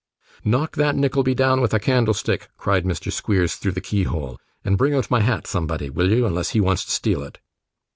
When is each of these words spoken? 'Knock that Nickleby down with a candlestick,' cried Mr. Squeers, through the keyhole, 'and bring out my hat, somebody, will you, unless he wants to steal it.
'Knock 0.43 0.77
that 0.77 0.95
Nickleby 0.95 1.35
down 1.35 1.61
with 1.61 1.75
a 1.75 1.79
candlestick,' 1.79 2.47
cried 2.57 2.85
Mr. 2.85 3.11
Squeers, 3.11 3.53
through 3.57 3.73
the 3.73 3.81
keyhole, 3.81 4.39
'and 4.65 4.75
bring 4.75 4.95
out 4.95 5.11
my 5.11 5.19
hat, 5.21 5.45
somebody, 5.45 5.91
will 5.91 6.09
you, 6.09 6.25
unless 6.25 6.49
he 6.57 6.59
wants 6.59 6.83
to 6.85 6.89
steal 6.91 7.21
it. 7.21 7.37